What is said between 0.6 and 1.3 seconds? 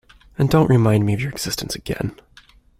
remind me of your